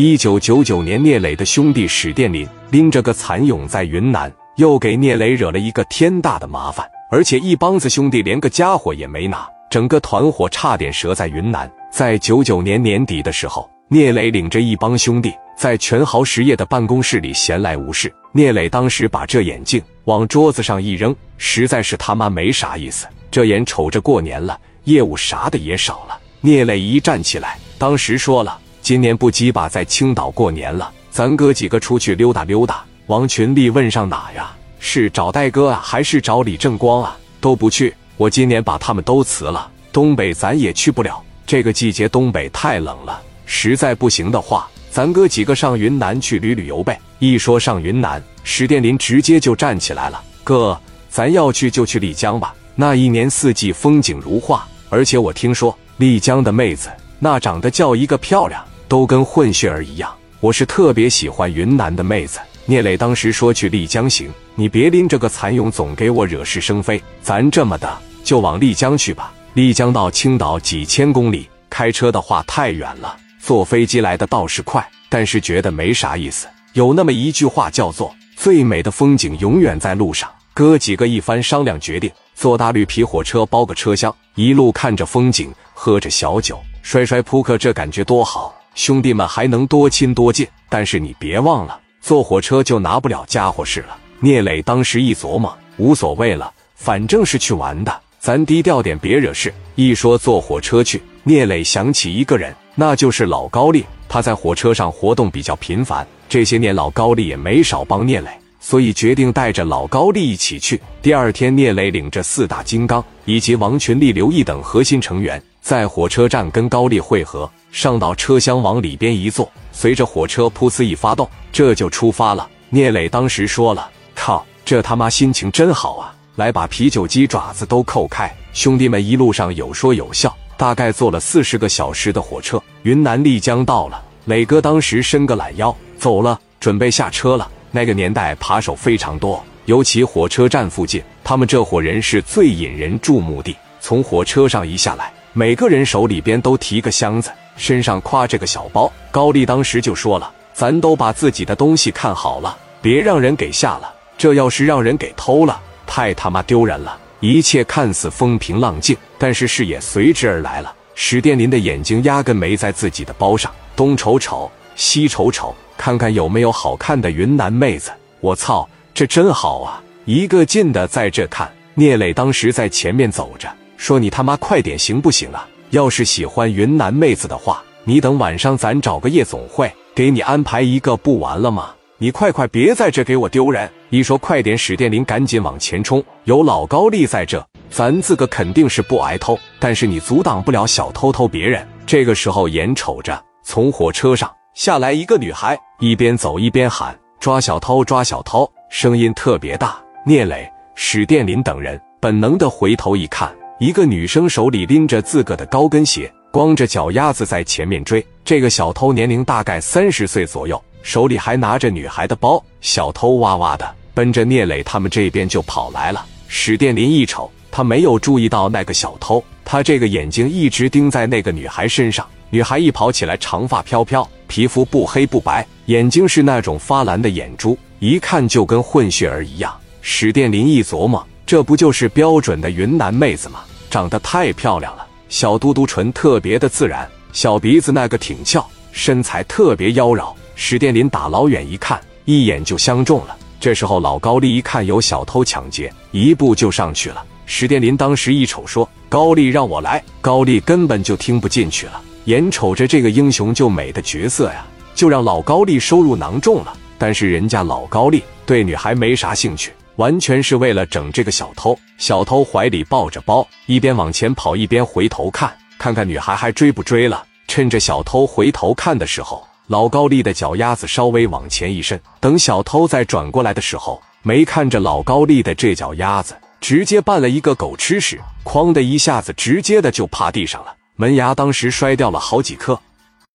[0.00, 11.68] 一九九九年，聂磊的兄弟史殿林拎着个蚕蛹在云南，又给聂磊惹了一个天大的麻烦，而且一帮子兄弟连个家伙也没拿，整个团伙差点折在云南。
[11.90, 18.14] 在九九年年底的时候，聂磊领着一帮兄弟在全豪实业的办公室里闲来无事。
[18.30, 23.08] 聂磊当时把这眼镜往桌子上一扔，实在是他妈没啥意思。
[23.32, 26.16] 这眼瞅着过年了，业务啥的也少了。
[26.40, 34.50] 聂磊一站起来，当时说了：“今年不鸡巴在青岛过年了，咱哥几个出去溜达溜达。”王群力问上哪呀？
[34.80, 37.14] 是找戴哥啊，还是找李正光啊？
[37.38, 39.70] 都不去，我今年把他们都辞了。
[39.92, 41.22] 东北咱也去不了。
[41.46, 46.98] 这个季节东北太冷了，实在不行的话，咱哥几个上云南去旅旅游呗。
[47.18, 50.80] 一说上云南，史殿林直接就站起来了：“哥，
[51.10, 60.12] 咱要去就去丽江吧，那一年四季风景如画，而且我听说丽江的妹子那长得叫一个漂亮，都跟混血儿一样。
[60.40, 69.32] 我是特别喜欢云南的妹子。”聂磊当时说去丽江行，你别拎着个蚕蛹总给我惹是生非，咱这么的就往丽江去吧。
[69.54, 76.46] 丽江到青岛几千公里，开车的话太远了，坐飞机来的倒是快，但是觉得没啥意思。
[76.74, 80.30] 有那么一句话叫做“最美的风景永远在路上”。
[80.52, 88.54] 哥几个一番商量，决定坐大绿皮火车包个车厢，一路看着风景，喝着小酒，摔摔扑克，这感觉多好！
[88.78, 90.46] 兄弟们还能多亲多近。
[90.68, 93.98] 但是你别忘了，坐火车就拿不了家伙事了。
[94.20, 98.00] 聂磊当时一琢磨，无所谓了，反正是去玩的。
[98.20, 99.52] 咱低调点，别惹事。
[99.74, 103.84] 一说坐火车去，聂磊想起一个人，那就是老高丽。
[104.08, 110.80] 他在火车上活动比较频繁，这些年老高丽也没少帮聂磊，所以决定带着老高丽一起去。
[111.00, 122.48] 第二天，聂磊领着四大金刚以及王群力、刘毅等核心成员，在火车站跟高丽会合，上到车厢往里边一坐，随着火车噗呲一发动，这就出发了。
[122.70, 128.32] 聂磊当时说了：“靠，这他妈心情真好啊！”来把啤酒鸡爪子都扣开！
[128.52, 134.00] 兄弟们一路上有说有笑，大概坐了四十个小时的火车，云南丽江到了。
[134.26, 137.50] 磊哥当时伸个懒腰，走了，准备下车了。
[137.70, 143.56] 那个年代扒手非常多，尤其火车站附近，他们这伙人是最引人注目的。
[143.80, 148.90] 从火车上一下来，每个人手里边都提个箱子，身上挎着个小包。
[149.10, 153.92] 高丽当时就说了：“咱都把自己的东西看好了，别让人给下了。
[154.16, 156.98] 这要是让人给偷了。”太他妈丢人了！
[157.20, 160.74] 一切看似风平浪静，但是事也随之而来了。
[160.94, 167.90] 史殿林的眼睛压根没在自己的包上，东瞅瞅，西瞅瞅，看看有没有好看的云南妹子。
[168.20, 169.82] 我操，这真好啊！
[170.04, 171.50] 一个劲的在这看。
[171.74, 175.48] 聂磊当时在前面走着，说：“你他妈快点行不行啊？
[175.70, 183.68] 要是喜欢云南妹子的话，你等晚上咱找个夜总会，给你安排一个，不完了吗？”你快快别在这给我丢人！
[183.90, 186.00] 一说快点，史殿林赶紧往前冲。
[186.22, 191.66] 有老高丽在这，咱自个肯定是不挨偷，但是你阻挡不了小偷偷别人。
[191.84, 199.78] 这个时候，眼瞅着从火车上下来一个女孩，一边走一边喊：“抓小偷，抓小偷！”声音特别大。
[200.04, 208.04] 聂磊、史殿林等人本能的回头一看，一个女生手里拎着自个的高跟鞋，光着脚丫子在前面追。
[208.24, 210.60] 这个小偷年龄大概三十岁左右。
[210.82, 216.04] 手里还拿着女孩的包，小偷哇哇的奔着聂磊他们这边就跑来了。
[216.26, 222.04] 史殿林一瞅，他没有注意到那个小偷，他这个眼睛一直盯在那个女孩身上。
[222.30, 229.54] 女孩一跑起来，长发飘飘，皮肤不黑不白，眼睛是那种发蓝的眼珠，一看就跟混血儿一样。
[229.80, 233.40] 史殿林一琢磨，这不就是标准的云南妹子吗？
[233.70, 240.12] 长得太漂亮了，小嘟嘟唇特别的自然，小鼻子那个挺翘，身材特别妖娆。
[240.34, 243.16] 史殿林打老远一看，一眼就相中了。
[243.40, 247.02] 这时候老高丽一看有小偷抢劫，一步就上去了。
[247.24, 254.42] 史殿林当时一瞅，说：“高丽让我来。”高丽根本就听不进去了，眼瞅着这个英雄救美的角色呀，
[254.74, 256.56] 就让老高丽收入囊中了。
[256.78, 261.54] 但是人家老高丽对女孩没啥兴趣，完全是为了整这个小偷。
[261.76, 267.04] 小偷怀里抱着包，一边往前跑，一边回头看，看看女孩还追不追了。
[267.26, 269.22] 趁着小偷回头看的时候。
[269.48, 282.60] 老高丽的脚丫子稍微往前一伸，等小偷再转过来的时候，没看着老高丽的这脚丫子，直接扮了一个狗吃屎，哐的一下子，直接的就趴地上了，门牙当时摔掉了好几颗。